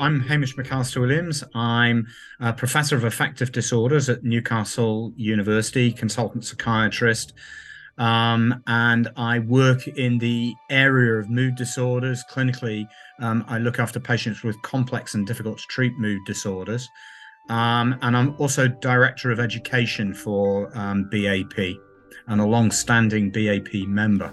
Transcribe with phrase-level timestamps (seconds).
[0.00, 1.44] I'm Hamish McAllister Williams.
[1.54, 2.06] I'm
[2.40, 7.34] a professor of affective disorders at Newcastle University, consultant psychiatrist,
[7.98, 12.24] um, and I work in the area of mood disorders.
[12.30, 16.88] Clinically, um, I look after patients with complex and difficult to treat mood disorders.
[17.50, 21.76] Um, and I'm also director of education for um, BAP
[22.26, 24.32] and a long standing BAP member.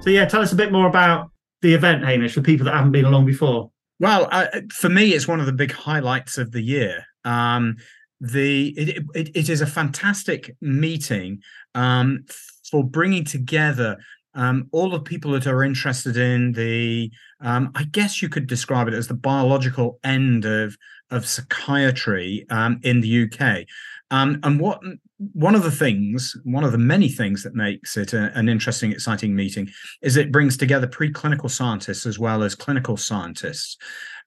[0.00, 2.92] So yeah, tell us a bit more about the event, Hamish, for people that haven't
[2.92, 3.70] been along before.
[3.98, 7.04] Well, uh, for me, it's one of the big highlights of the year.
[7.24, 7.76] Um,
[8.18, 11.42] the it, it, it is a fantastic meeting
[11.74, 12.24] um,
[12.70, 13.98] for bringing together
[14.34, 18.88] um, all the people that are interested in the, um, I guess you could describe
[18.88, 20.76] it as the biological end of
[21.10, 23.66] of psychiatry um, in the UK.
[24.10, 24.80] Um, and what
[25.34, 28.90] one of the things, one of the many things that makes it a, an interesting,
[28.90, 29.68] exciting meeting
[30.00, 33.76] is it brings together preclinical scientists as well as clinical scientists.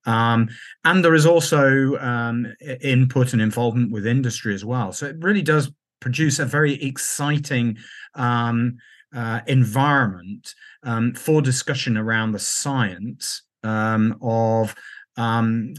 [0.05, 0.49] Um,
[0.83, 4.91] and there is also um, input and involvement with industry as well.
[4.91, 7.77] So it really does produce a very exciting
[8.13, 8.77] um,
[9.15, 10.53] uh, environment
[10.83, 14.75] um, for discussion around the science um, of
[15.17, 15.73] um,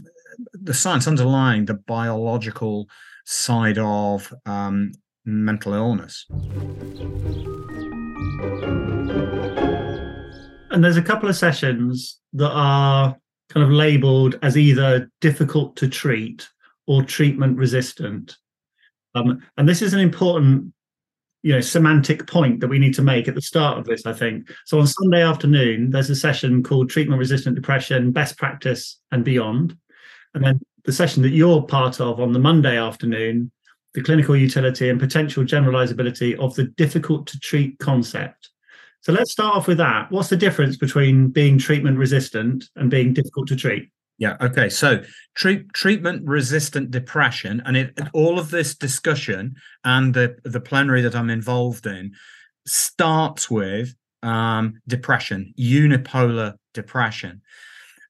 [0.53, 2.89] the science underlying the biological
[3.25, 4.91] side of um,
[5.25, 6.25] mental illness.
[10.71, 13.15] And there's a couple of sessions that are
[13.49, 16.47] kind of labeled as either difficult to treat
[16.87, 18.37] or treatment resistant.
[19.15, 20.73] Um, and this is an important
[21.45, 24.11] you know semantic point that we need to make at the start of this i
[24.11, 29.23] think so on sunday afternoon there's a session called treatment resistant depression best practice and
[29.23, 29.77] beyond
[30.33, 33.51] and then the session that you're part of on the monday afternoon
[33.95, 38.49] the clinical utility and potential generalizability of the difficult to treat concept.
[38.99, 40.11] So let's start off with that.
[40.11, 43.89] What's the difference between being treatment resistant and being difficult to treat?
[44.17, 44.35] Yeah.
[44.41, 44.69] Okay.
[44.69, 45.01] So
[45.35, 51.15] treat, treatment resistant depression, and it, all of this discussion and the the plenary that
[51.15, 52.13] I'm involved in
[52.65, 53.93] starts with
[54.23, 57.41] um, depression, unipolar depression.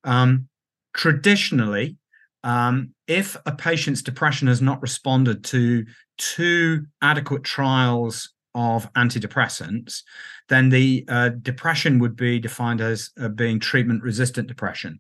[0.04, 0.48] Um,
[0.96, 1.98] traditionally,
[2.46, 5.86] um, if a patient's depression has not responded to
[6.18, 10.04] two adequate trials of antidepressants,
[10.48, 15.00] then the uh, depression would be defined as uh, being treatment resistant depression.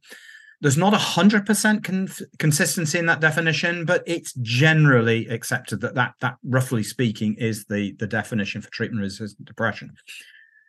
[0.59, 6.15] There's not a 100% con- consistency in that definition, but it's generally accepted that, that
[6.21, 9.91] that roughly speaking is the, the definition for treatment resistant depression.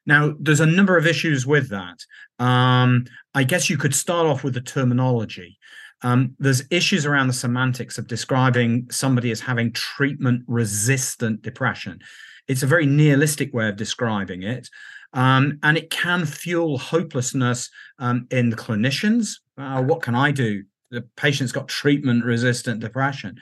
[0.05, 1.99] Now, there's a number of issues with that.
[2.39, 5.59] Um, I guess you could start off with the terminology.
[6.03, 12.01] Um, there's issues around the semantics of describing somebody as having treatment resistant depression.
[12.49, 14.69] It's a very nihilistic way of describing it.
[15.13, 19.39] Um, and it can fuel hopelessness um, in the clinicians.
[19.57, 20.65] Uh, what can I do?
[20.91, 23.39] The patient's got treatment resistant depression.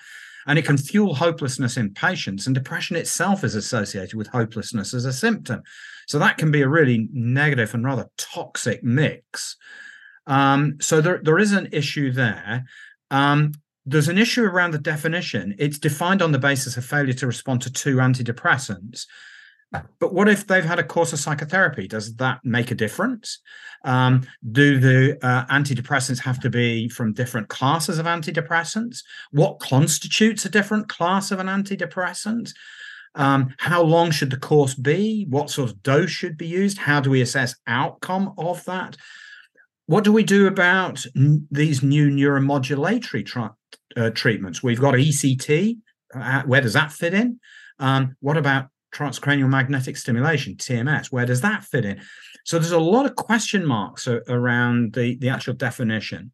[0.47, 2.47] And it can fuel hopelessness in patients.
[2.47, 5.63] And depression itself is associated with hopelessness as a symptom.
[6.07, 9.57] So that can be a really negative and rather toxic mix.
[10.27, 12.65] Um, so there, there is an issue there.
[13.11, 13.53] Um,
[13.87, 15.55] there's an issue around the definition.
[15.59, 19.07] It's defined on the basis of failure to respond to two antidepressants.
[19.99, 21.89] But what if they've had a course of psychotherapy?
[21.89, 23.41] Does that make a difference?
[23.85, 29.03] Um, do the uh, antidepressants have to be from different classes of antidepressants?
[29.33, 32.53] What constitutes a different class of an antidepressant?
[33.17, 35.27] Um, how long should the course be?
[35.29, 36.79] What sort of dose should be used?
[36.79, 38.97] How do we assess outcome of that?
[39.87, 43.55] What do we do about n- these new neuromodulatory tra-
[43.97, 44.63] uh, treatments?
[44.63, 45.79] We've got ECT.
[46.15, 47.41] Uh, where does that fit in?
[47.79, 51.07] Um, what about transcranial magnetic stimulation, TMS?
[51.07, 52.01] Where does that fit in?
[52.45, 56.33] So there's a lot of question marks around the, the actual definition.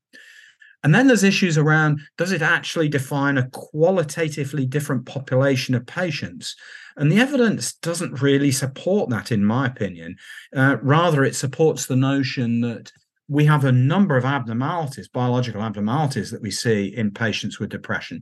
[0.82, 6.56] And then there's issues around does it actually define a qualitatively different population of patients?
[6.96, 10.16] And the evidence doesn't really support that, in my opinion.
[10.54, 12.92] Uh, rather, it supports the notion that
[13.30, 18.20] we have a number of abnormalities, biological abnormalities that we see in patients with depression,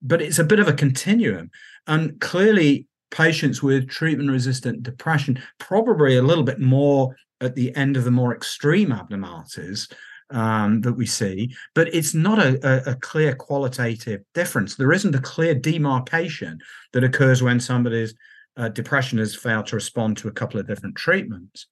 [0.00, 1.50] but it's a bit of a continuum.
[1.88, 7.96] And clearly, patients with treatment resistant depression, probably a little bit more at the end
[7.96, 9.88] of the more extreme abnormalities
[10.30, 14.76] um, that we see, but it's not a, a, a, clear qualitative difference.
[14.76, 16.60] There isn't a clear demarcation
[16.92, 18.14] that occurs when somebody's
[18.56, 21.66] uh, depression has failed to respond to a couple of different treatments.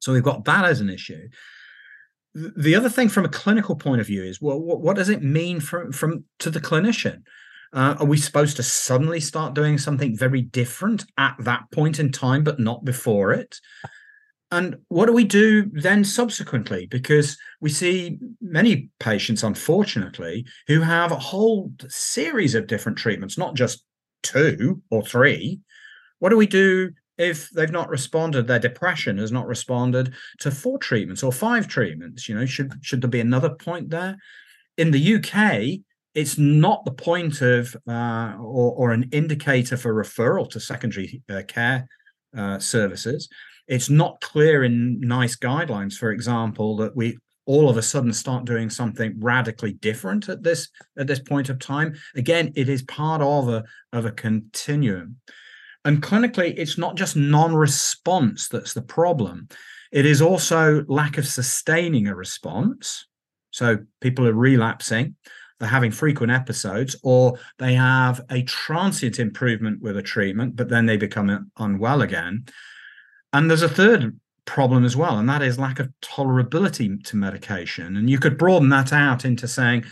[0.00, 1.28] So we've got that as an issue
[2.56, 5.60] the other thing from a clinical point of view is well what, does it mean
[5.60, 7.22] from from to the clinician
[7.72, 12.12] uh, are we supposed to suddenly start doing something very different at that point in
[12.12, 13.58] time but not before it
[14.52, 16.86] And what do we do then subsequently?
[16.86, 23.54] Because we see many patients, unfortunately, who have a whole series of different treatments, not
[23.54, 23.84] just
[24.22, 25.60] two or three.
[26.20, 30.78] What do we do if they've not responded, their depression has not responded to four
[30.78, 32.28] treatments or five treatments?
[32.28, 34.16] You know, should should there be another point there?
[34.76, 35.80] In the UK,
[36.14, 41.42] it's not the point of uh, or, or, an indicator for referral to secondary uh,
[41.46, 41.86] care
[42.36, 43.28] uh, services.
[43.68, 48.44] It's not clear in NICE guidelines, for example, that we all of a sudden start
[48.44, 51.94] doing something radically different at this at this point of time.
[52.14, 55.16] Again, it is part of a of a continuum.
[55.86, 59.48] And clinically, it's not just non-response that's the problem.
[59.92, 63.06] It is also lack of sustaining a response.
[63.52, 65.14] So people are relapsing,
[65.60, 70.86] they're having frequent episodes, or they have a transient improvement with a treatment, but then
[70.86, 72.46] they become unwell again.
[73.32, 77.96] And there's a third problem as well, and that is lack of tolerability to medication.
[77.96, 79.84] And you could broaden that out into saying,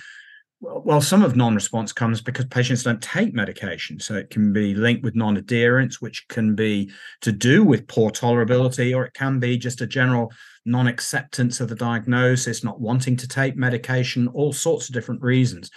[0.84, 4.00] well, some of non-response comes because patients don't take medication.
[4.00, 6.90] So it can be linked with non-adherence, which can be
[7.20, 10.32] to do with poor tolerability, or it can be just a general
[10.64, 15.70] non-acceptance of the diagnosis, not wanting to take medication, all sorts of different reasons.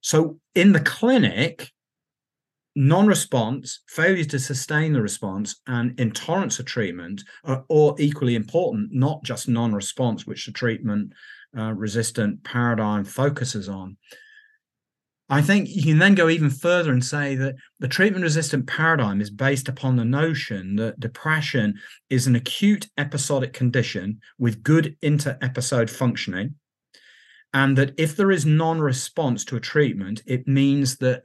[0.00, 1.70] So in the clinic,
[2.76, 9.22] non-response, failure to sustain the response, and intolerance of treatment are all equally important, not
[9.22, 11.12] just non-response, which the treatment
[11.56, 13.96] uh, resistant paradigm focuses on.
[15.30, 19.22] I think you can then go even further and say that the treatment resistant paradigm
[19.22, 21.74] is based upon the notion that depression
[22.10, 26.56] is an acute episodic condition with good inter episode functioning.
[27.54, 31.22] And that if there is non response to a treatment, it means that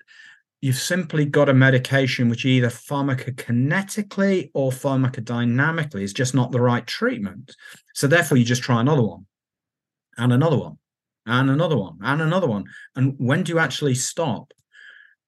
[0.62, 6.86] you've simply got a medication which either pharmacokinetically or pharmacodynamically is just not the right
[6.88, 7.56] treatment.
[7.96, 9.26] So therefore, you just try another one
[10.18, 10.78] and another one
[11.26, 12.66] and another one and another one.
[12.96, 14.54] And when do you actually stop?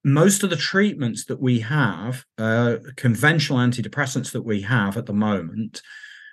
[0.04, 5.14] Most of the treatments that we have, uh, conventional antidepressants that we have at the
[5.14, 5.82] moment,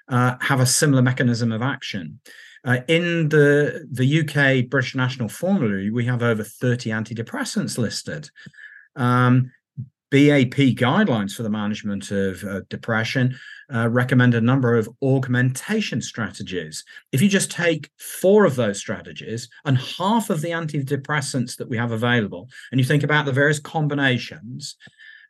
[0.09, 2.21] uh, have a similar mechanism of action.
[2.65, 8.31] Uh, in the the UK British National Formulary, we have over 30 antidepressants listed.
[8.97, 9.53] Um,
[10.11, 13.37] BAP guidelines for the management of depression
[13.75, 16.85] uh, recommend a number of augmentation strategies.
[17.13, 21.77] If you just take four of those strategies and half of the antidepressants that we
[21.77, 24.77] have available, and you think about the various combinations,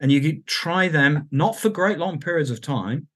[0.00, 3.08] and you try them not for great long periods of time,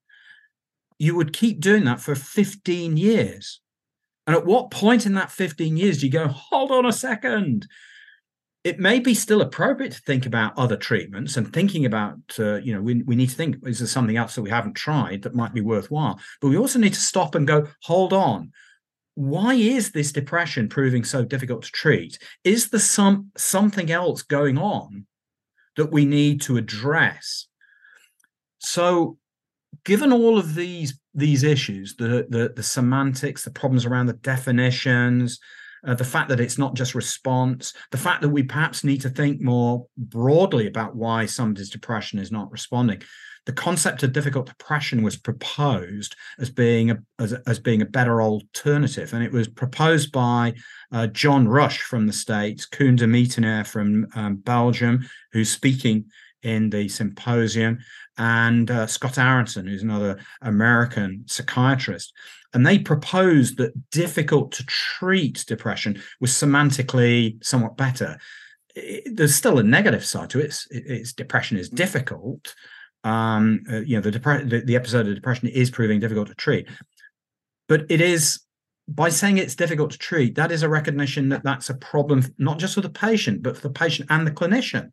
[0.99, 3.61] you would keep doing that for 15 years.
[4.27, 7.67] And at what point in that 15 years do you go, hold on a second?
[8.65, 12.73] It may be still appropriate to think about other treatments and thinking about, uh, you
[12.73, 15.35] know, we, we need to think, is there something else that we haven't tried that
[15.35, 16.21] might be worthwhile?
[16.41, 18.53] But we also need to stop and go, hold on.
[19.15, 22.19] Why is this depression proving so difficult to treat?
[22.45, 25.07] Is there some something else going on
[25.77, 27.47] that we need to address?
[28.61, 29.19] So,
[29.85, 35.39] given all of these these issues, the the, the semantics, the problems around the definitions,
[35.87, 39.11] uh, the fact that it's not just response, the fact that we perhaps need to
[39.11, 43.03] think more broadly about why somebody's depression is not responding.
[43.45, 48.23] The concept of difficult depression was proposed as being a as, as being a better
[48.23, 50.55] alternative, and it was proposed by
[50.93, 56.05] uh, John Rush from the States, Koen Demyttenaere from um, Belgium, who's speaking
[56.43, 57.79] in the symposium,
[58.19, 62.13] and uh, Scott Aaronson, who's another American psychiatrist.
[62.55, 68.19] And they proposed that difficult to treat depression was semantically somewhat better.
[68.75, 70.47] It, there's still a negative side to it.
[70.47, 72.55] It's, it's depression is difficult.
[73.05, 76.35] Um, uh, you know, the, depre- the, the episode of depression is proving difficult to
[76.35, 76.69] treat,
[77.69, 78.41] but it is
[78.87, 80.35] by saying it's difficult to treat.
[80.35, 83.63] That is a recognition that that's a problem not just for the patient, but for
[83.63, 84.91] the patient and the clinician.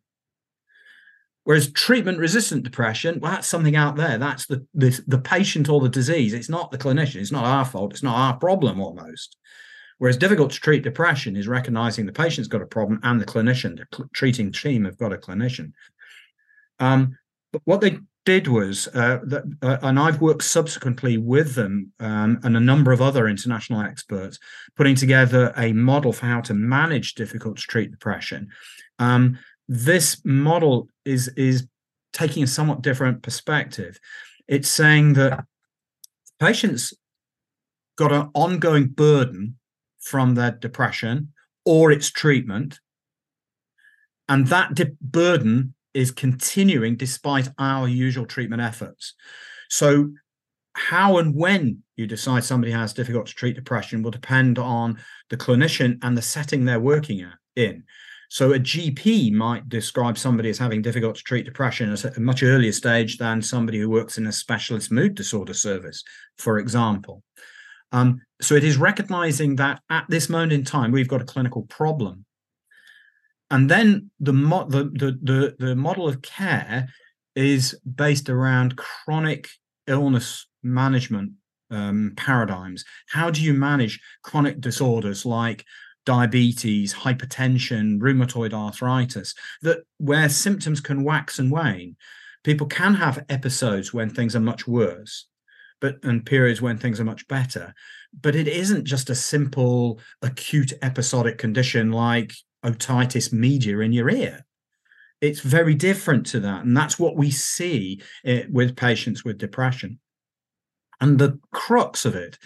[1.50, 4.18] Whereas treatment resistant depression, well, that's something out there.
[4.18, 6.32] That's the, the, the patient or the disease.
[6.32, 7.16] It's not the clinician.
[7.16, 7.92] It's not our fault.
[7.92, 9.36] It's not our problem almost.
[9.98, 13.76] Whereas difficult to treat depression is recognizing the patient's got a problem and the clinician,
[13.76, 15.72] the cl- treating team have got a clinician.
[16.78, 17.18] Um,
[17.50, 19.18] but what they did was, uh,
[19.60, 24.38] uh, and I've worked subsequently with them um, and a number of other international experts,
[24.76, 28.50] putting together a model for how to manage difficult to treat depression.
[29.00, 29.36] Um,
[29.72, 31.66] this model is is
[32.12, 33.98] taking a somewhat different perspective.
[34.48, 35.44] It's saying that
[36.38, 36.94] patients
[37.96, 39.58] got an ongoing burden
[40.00, 41.32] from their depression
[41.64, 42.80] or its treatment,
[44.28, 49.14] and that de- burden is continuing despite our usual treatment efforts.
[49.68, 50.10] So,
[50.74, 54.98] how and when you decide somebody has difficult to treat depression will depend on
[55.28, 57.84] the clinician and the setting they're working at, in.
[58.30, 62.44] So a GP might describe somebody as having difficult to treat depression at a much
[62.44, 66.04] earlier stage than somebody who works in a specialist mood disorder service,
[66.38, 67.24] for example.
[67.90, 71.62] Um, so it is recognizing that at this moment in time, we've got a clinical
[71.62, 72.24] problem.
[73.50, 76.88] And then the, mo- the, the, the, the model of care
[77.34, 79.48] is based around chronic
[79.88, 81.32] illness management
[81.72, 82.84] um, paradigms.
[83.08, 85.64] How do you manage chronic disorders like
[86.10, 91.94] diabetes, hypertension, rheumatoid arthritis, that where symptoms can wax and wane.
[92.42, 95.28] People can have episodes when things are much worse,
[95.80, 97.72] but and periods when things are much better.
[98.20, 102.32] But it isn't just a simple acute episodic condition like
[102.64, 104.44] otitis media in your ear.
[105.20, 106.64] It's very different to that.
[106.64, 110.00] And that's what we see eh, with patients with depression.
[111.00, 112.36] And the crux of it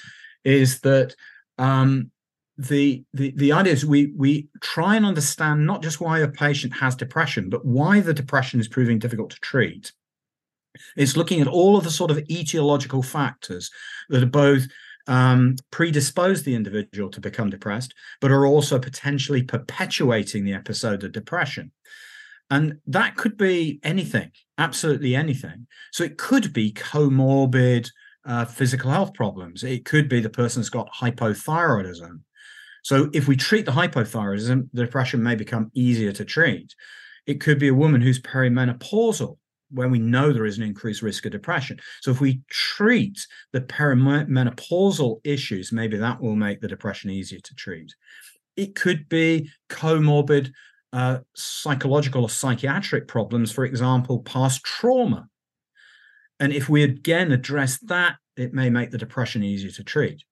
[0.44, 1.14] is that
[1.56, 2.11] um,
[2.56, 6.73] the, the the idea is we we try and understand not just why a patient
[6.75, 9.92] has depression, but why the depression is proving difficult to treat.
[10.96, 13.70] It's looking at all of the sort of etiological factors
[14.08, 14.66] that are both
[15.06, 21.12] um, predispose the individual to become depressed, but are also potentially perpetuating the episode of
[21.12, 21.73] depression.
[22.50, 25.66] And that could be anything, absolutely anything.
[25.92, 27.90] So it could be comorbid
[28.26, 29.64] uh, physical health problems.
[29.64, 32.20] It could be the person's got hypothyroidism.
[32.84, 36.74] So if we treat the hypothyroidism, the depression may become easier to treat.
[37.26, 39.38] It could be a woman who's perimenopausal,
[39.70, 41.80] when we know there is an increased risk of depression.
[42.02, 47.54] So if we treat the perimenopausal issues, maybe that will make the depression easier to
[47.54, 47.94] treat.
[48.54, 50.52] It could be comorbid
[50.92, 55.26] uh, psychological or psychiatric problems, for example, past trauma.
[56.38, 60.22] And if we again address that, it may make the depression easier to treat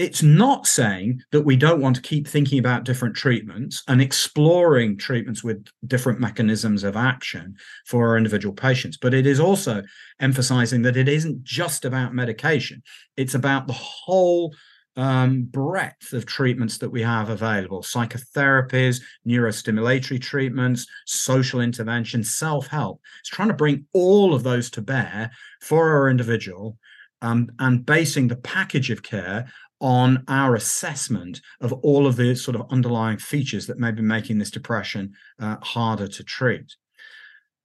[0.00, 4.96] it's not saying that we don't want to keep thinking about different treatments and exploring
[4.96, 7.54] treatments with different mechanisms of action
[7.84, 8.96] for our individual patients.
[8.96, 9.82] But it is also
[10.18, 12.82] emphasizing that it isn't just about medication,
[13.18, 14.54] it's about the whole
[14.96, 23.02] um, breadth of treatments that we have available psychotherapies, neurostimulatory treatments, social intervention, self help.
[23.20, 25.30] It's trying to bring all of those to bear
[25.60, 26.78] for our individual
[27.22, 29.46] um, and basing the package of care
[29.80, 34.38] on our assessment of all of the sort of underlying features that may be making
[34.38, 36.74] this depression uh, harder to treat.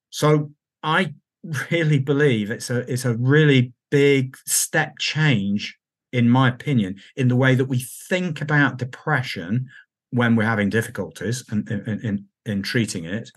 [0.09, 1.13] So I
[1.71, 5.77] really believe it's a it's a really big step change,
[6.11, 9.67] in my opinion, in the way that we think about depression
[10.11, 13.29] when we're having difficulties and in, in, in treating it.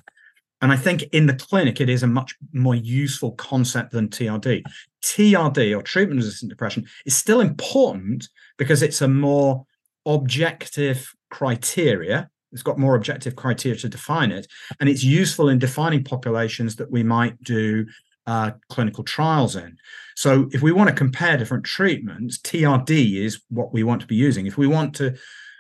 [0.60, 4.62] And I think in the clinic, it is a much more useful concept than TRD.
[5.02, 9.64] TRD or treatment resistant depression is still important because it's a more
[10.04, 12.28] objective criteria.
[12.52, 14.46] It's got more objective criteria to define it.
[14.80, 17.86] And it's useful in defining populations that we might do
[18.26, 19.76] uh, clinical trials in.
[20.16, 24.16] So if we want to compare different treatments, TRD is what we want to be
[24.16, 24.46] using.
[24.46, 25.16] If we want to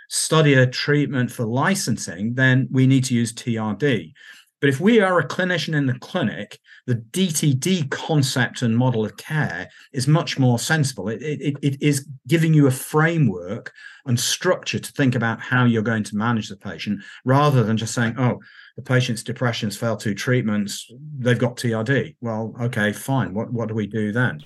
[0.08, 4.12] study a treatment for licensing, then we need to use TRD.
[4.60, 9.16] But if we are a clinician in the clinic, the DTD concept and model of
[9.16, 11.08] care is much more sensible.
[11.08, 13.72] It, it, it is giving you a framework
[14.06, 17.94] and structure to think about how you're going to manage the patient rather than just
[17.94, 18.40] saying, oh,
[18.76, 22.16] the patient's depression's failed two treatments, they've got TRD.
[22.20, 23.34] Well, okay, fine.
[23.34, 24.40] What, what do we do then?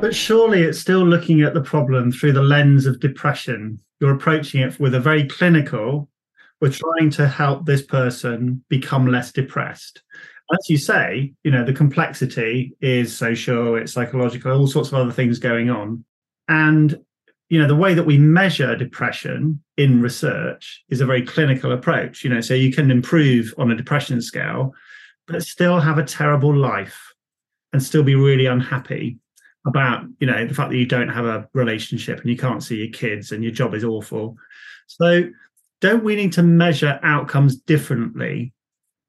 [0.00, 3.80] But surely it's still looking at the problem through the lens of depression.
[4.00, 6.08] You're approaching it with a very clinical,
[6.60, 10.02] we're trying to help this person become less depressed.
[10.52, 15.12] As you say, you know, the complexity is social, it's psychological, all sorts of other
[15.12, 16.04] things going on.
[16.48, 16.98] And,
[17.48, 22.22] you know, the way that we measure depression in research is a very clinical approach.
[22.22, 24.72] You know, so you can improve on a depression scale,
[25.26, 27.12] but still have a terrible life
[27.72, 29.18] and still be really unhappy
[29.66, 32.76] about you know the fact that you don't have a relationship and you can't see
[32.76, 34.36] your kids and your job is awful.
[34.86, 35.24] So
[35.80, 38.52] don't we need to measure outcomes differently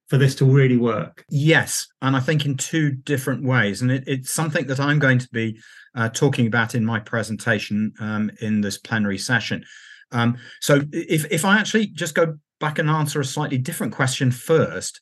[0.07, 1.23] for this to really work?
[1.29, 3.81] Yes and i think in two different ways.
[3.81, 5.59] And it, it's something that i'm going to be
[5.95, 9.65] uh, talking about in my presentation um, in this plenary session.
[10.11, 14.31] Um, so if, if i actually just go back and answer a slightly different question
[14.31, 14.99] first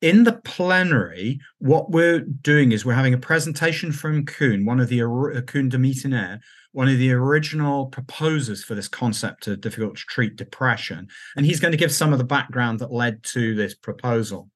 [0.00, 4.88] in the plenary, what we're doing is we're having a presentation from Koen, one of
[4.88, 6.40] the uh, Koen Demyttenaere,
[6.72, 11.08] one of the original proposers for this concept of difficult to treat depression.
[11.36, 14.50] And he's going to give some of the background that led to this proposal.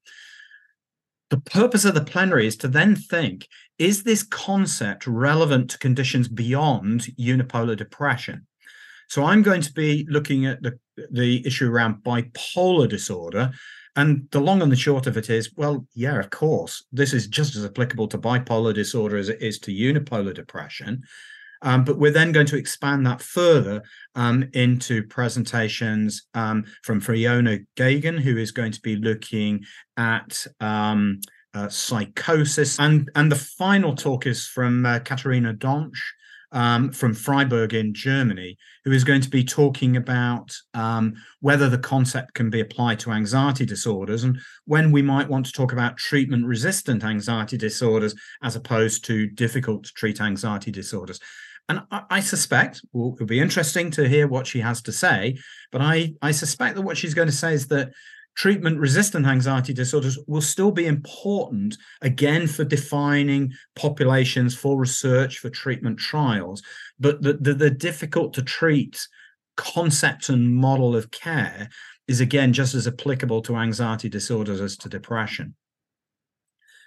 [1.30, 3.48] the purpose of the plenary is to then think
[3.78, 8.46] is this concept relevant to conditions beyond unipolar depression?
[9.08, 10.78] So I'm going to be looking at the,
[11.10, 13.52] the issue around bipolar disorder.
[13.96, 17.28] And the long and the short of it is, well, yeah, of course, this is
[17.28, 21.04] just as applicable to bipolar disorder as it is to unipolar depression.
[21.62, 23.82] Um, but we're then going to expand that further
[24.14, 29.64] um, into presentations um, from Fiona Gaughran, who is going to be looking
[29.96, 31.20] at um,
[31.54, 32.78] uh, psychosis.
[32.78, 35.94] And, and the final talk is from uh, Katharina Domschke,
[36.54, 41.76] um, from Freiburg in Germany, who is going to be talking about um, whether the
[41.76, 45.96] concept can be applied to anxiety disorders and when we might want to talk about
[45.96, 51.18] treatment resistant anxiety disorders as opposed to difficult to treat anxiety disorders.
[51.68, 55.36] And I, I suspect well, it'll be interesting to hear what she has to say,
[55.72, 57.92] but I, I suspect that what she's going to say is that
[58.34, 65.50] treatment resistant anxiety disorders will still be important again for defining populations for research for
[65.50, 66.62] treatment trials.
[66.98, 69.06] But the, the, the, difficult to treat
[69.56, 71.68] concept and model of care
[72.08, 75.54] is again just as applicable to anxiety disorders as to depression.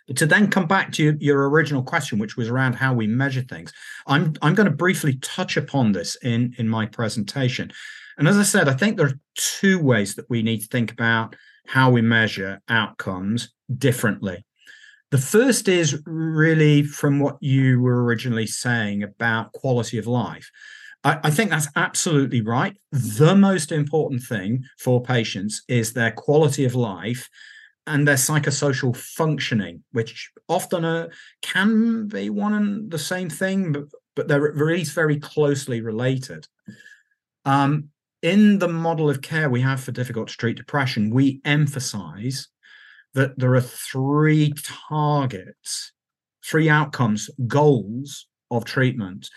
[0.08, 3.08] But to then come back to your, your original question which was around how we
[3.08, 3.74] measure things
[4.08, 7.74] i'm i'm going to briefly touch upon this in in my presentation
[8.17, 10.91] and as I said, I think there are two ways that we need to think
[10.91, 11.36] about
[11.67, 14.45] how we measure outcomes differently.
[15.12, 20.50] The first is really from what you were originally saying about quality of life.
[21.03, 22.75] I, I, think that's absolutely right.
[22.91, 27.29] The most important thing for patients is their quality of life
[27.86, 31.07] and their psychosocial functioning, which often uh,
[31.41, 33.83] can be one and the same thing, but,
[34.15, 36.47] but they're at least very closely related.
[37.45, 37.89] Um,
[38.27, 42.50] in the model of care we have for difficult to treat depression, we emphasize
[43.13, 44.53] that there are three
[44.89, 45.93] targets,
[46.46, 49.29] three outcomes, goals of treatment.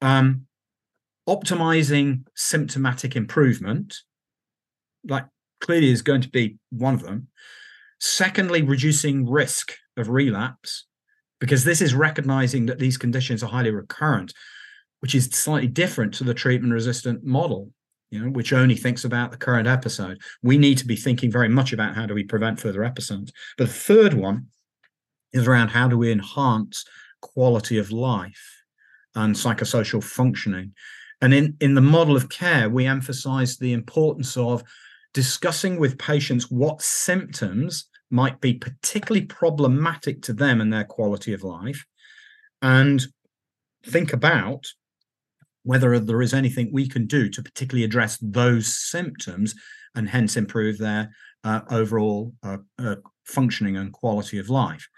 [0.00, 0.46] Um,
[1.28, 3.96] optimizing symptomatic improvement,
[5.06, 5.26] like
[5.60, 7.28] clearly is going to be one of them.
[8.00, 10.86] Secondly, reducing risk of relapse,
[11.40, 14.32] because this is recognizing that these conditions are highly recurrent,
[15.00, 17.70] which is slightly different to the treatment resistant model
[18.14, 20.20] you know, which only thinks about the current episode.
[20.40, 23.32] We need to be thinking very much about how do we prevent further episodes.
[23.58, 24.46] But the third one
[25.32, 26.84] is around how do we enhance
[27.20, 28.62] quality of life
[29.16, 30.74] and psychosocial functioning.
[31.20, 34.62] And in, in the model of care, we emphasize the importance of
[35.12, 41.42] discussing with patients what symptoms might be particularly problematic to them and their quality of
[41.42, 41.84] life,
[42.62, 43.04] and
[43.84, 44.66] think about
[45.64, 49.54] whether there is anything we can do to particularly address those symptoms
[49.94, 51.10] and hence improve their
[51.42, 54.88] uh, overall uh, uh, functioning and quality of life.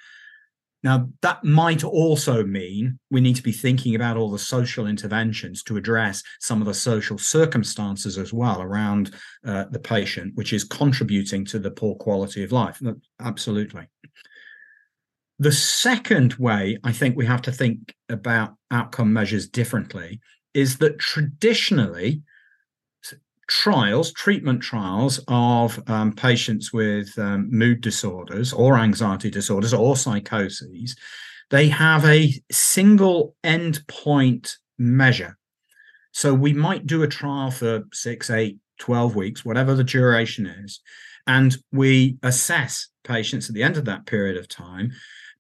[0.83, 5.63] Now, that might also mean we need to be thinking about all the social interventions
[5.65, 10.63] to address some of the social circumstances as well around uh, the patient, which is
[10.63, 12.81] contributing to the poor quality of life.
[13.21, 13.89] Absolutely.
[15.39, 20.21] The second way I think we have to think about outcome measures differently
[20.57, 22.23] is that traditionally
[23.47, 30.97] trials, treatment trials of um, patients with um, mood disorders or anxiety disorders or psychoses,
[31.51, 35.37] they have a single endpoint measure.
[36.13, 40.81] So we might do a trial for six, eight, 12 weeks, whatever the duration is,
[41.27, 44.91] and we assess patients at the end of that period of time,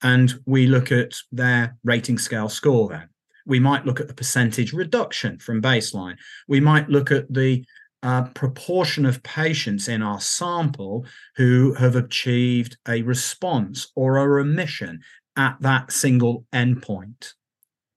[0.02, 3.08] and we look at their rating scale score then
[3.46, 6.16] we might look at the percentage reduction from baseline.
[6.48, 7.64] We might look at the
[8.02, 11.06] uh, proportion of patients in our sample
[11.36, 15.00] who have achieved a response or a remission
[15.36, 17.32] at that single endpoint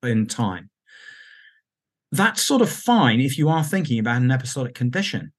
[0.04, 0.70] in time.
[2.12, 5.32] That's sort of fine if you are thinking about an episodic condition.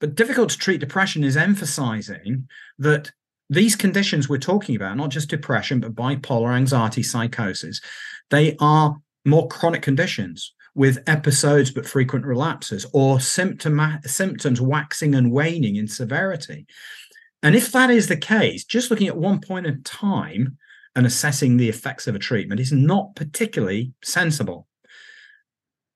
[0.00, 3.12] But difficult to treat depression is emphasizing that
[3.50, 7.80] these conditions we're talking about, not just depression, but bipolar anxiety psychosis,
[8.30, 15.30] they are more chronic conditions with episodes but frequent relapses or symptom, symptoms waxing and
[15.30, 16.66] waning in severity.
[17.42, 20.58] And if that is the case, just looking at one point in time
[20.96, 24.66] and assessing the effects of a treatment is not particularly sensible.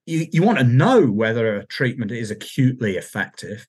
[0.05, 3.67] You, you want to know whether a treatment is acutely effective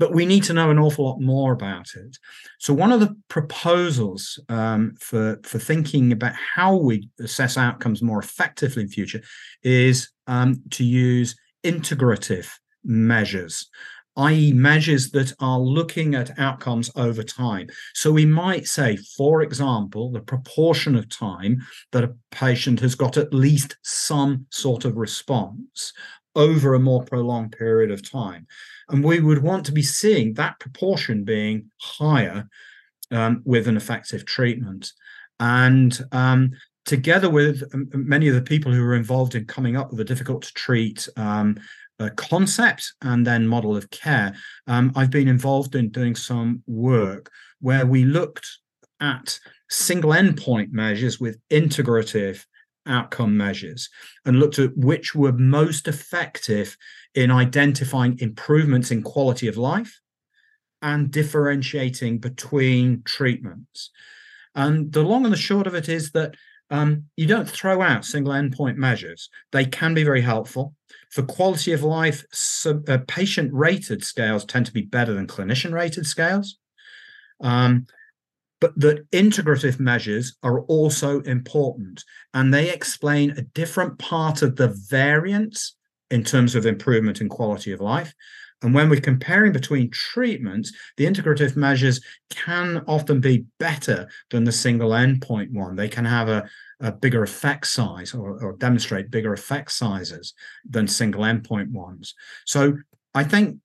[0.00, 2.16] but we need to know an awful lot more about it.
[2.58, 8.18] So one of the proposals um, for for thinking about how we assess outcomes more
[8.18, 9.20] effectively in future
[9.62, 12.48] is um, to use integrative
[12.82, 13.68] measures
[14.16, 17.68] i.e., measures that are looking at outcomes over time.
[17.94, 21.58] So we might say, for example, the proportion of time
[21.92, 25.92] that a patient has got at least some sort of response
[26.34, 28.46] over a more prolonged period of time.
[28.92, 32.48] And we would want to be seeing that proportion being higher
[33.10, 34.92] um, with an effective treatment.
[35.38, 36.52] And um,
[36.84, 40.04] together with um, many of the people who were involved in coming up with a
[40.04, 41.56] difficult to treat um,
[42.16, 44.34] concept and then model of care,
[44.66, 48.46] um, I've been involved in doing some work where we looked
[49.00, 52.44] at single endpoint measures with integrative
[52.86, 53.88] outcome measures
[54.24, 56.76] and looked at which were most effective
[57.14, 60.00] in identifying improvements in quality of life
[60.82, 63.90] and differentiating between treatments.
[64.54, 66.34] And the long and the short of it is that
[66.70, 69.28] um, you don't throw out single endpoint measures.
[69.50, 70.74] They can be very helpful.
[71.10, 75.72] For quality of life, sub, uh, patient rated scales tend to be better than clinician
[75.72, 76.58] rated scales.
[77.40, 77.86] Um,
[78.60, 84.68] but that integrative measures are also important and they explain a different part of the
[84.88, 85.76] variance
[86.10, 88.14] in terms of improvement in quality of life.
[88.62, 94.52] And when we're comparing between treatments, the integrative measures can often be better than the
[94.52, 95.76] single endpoint one.
[95.76, 96.48] They can have a,
[96.80, 100.34] a bigger effect size or, or demonstrate bigger effect sizes
[100.68, 102.14] than single endpoint ones.
[102.44, 102.76] So
[103.14, 103.58] I think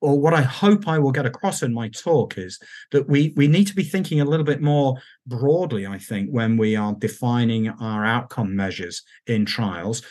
[0.00, 2.58] or what I hope I will get across in my talk is
[2.92, 6.56] that we we need to be thinking a little bit more broadly, I think, when
[6.56, 10.02] we are defining our outcome measures in trials.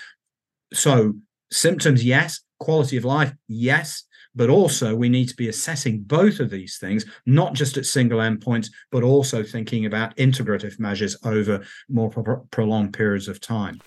[0.73, 1.13] So
[1.51, 4.03] symptoms, yes, quality of life, yes,
[4.35, 8.19] but also we need to be assessing both of these things, not just at single
[8.19, 13.81] endpoints, but also thinking about integrative measures over more pro- prolonged periods of time.